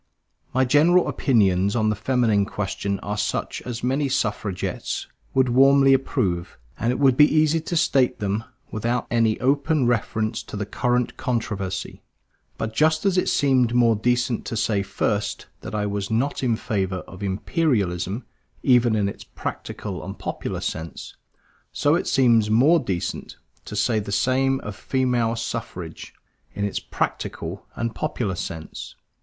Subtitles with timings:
[0.51, 6.57] My general opinions on the feminine question are such as many suffragists would warmly approve;
[6.79, 11.17] and it would be easy to state them without any open reference to the current
[11.17, 12.01] controversy.
[12.57, 16.55] But just as it seemed more decent to say first that I was not in
[16.55, 18.25] favor of Imperialism
[18.63, 21.15] even in its practical and popular sense,
[21.71, 26.15] so it seems more decent to say the same of Female Suffrage,
[26.55, 28.95] in its practical and popular sense.